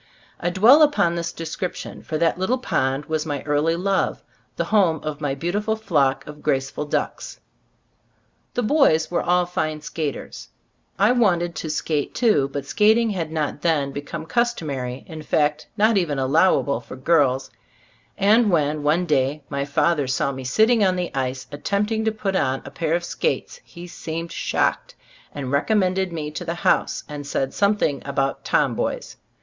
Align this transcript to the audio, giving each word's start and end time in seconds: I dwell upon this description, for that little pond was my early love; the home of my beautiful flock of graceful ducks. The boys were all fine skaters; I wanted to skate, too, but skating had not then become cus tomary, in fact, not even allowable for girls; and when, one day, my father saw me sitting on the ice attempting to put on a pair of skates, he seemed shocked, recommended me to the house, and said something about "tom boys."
I 0.39 0.49
dwell 0.49 0.81
upon 0.81 1.13
this 1.13 1.31
description, 1.31 2.01
for 2.01 2.17
that 2.17 2.39
little 2.39 2.57
pond 2.57 3.05
was 3.05 3.23
my 3.23 3.43
early 3.43 3.75
love; 3.75 4.23
the 4.55 4.63
home 4.73 4.99
of 5.03 5.21
my 5.21 5.35
beautiful 5.35 5.75
flock 5.75 6.25
of 6.25 6.41
graceful 6.41 6.85
ducks. 6.87 7.39
The 8.55 8.63
boys 8.63 9.11
were 9.11 9.21
all 9.21 9.45
fine 9.45 9.81
skaters; 9.81 10.49
I 10.97 11.11
wanted 11.11 11.53
to 11.53 11.69
skate, 11.69 12.15
too, 12.15 12.49
but 12.51 12.65
skating 12.65 13.11
had 13.11 13.31
not 13.31 13.61
then 13.61 13.91
become 13.91 14.25
cus 14.25 14.55
tomary, 14.55 15.05
in 15.05 15.21
fact, 15.21 15.67
not 15.77 15.99
even 15.99 16.17
allowable 16.17 16.81
for 16.81 16.95
girls; 16.95 17.51
and 18.17 18.49
when, 18.49 18.81
one 18.81 19.05
day, 19.05 19.43
my 19.49 19.65
father 19.65 20.07
saw 20.07 20.31
me 20.31 20.43
sitting 20.43 20.83
on 20.83 20.95
the 20.95 21.13
ice 21.13 21.45
attempting 21.51 22.03
to 22.05 22.11
put 22.11 22.35
on 22.35 22.63
a 22.65 22.71
pair 22.71 22.95
of 22.95 23.03
skates, 23.03 23.61
he 23.63 23.85
seemed 23.85 24.31
shocked, 24.31 24.95
recommended 25.35 26.11
me 26.11 26.31
to 26.31 26.43
the 26.43 26.55
house, 26.55 27.03
and 27.07 27.27
said 27.27 27.53
something 27.53 28.01
about 28.03 28.43
"tom 28.43 28.73
boys." 28.73 29.17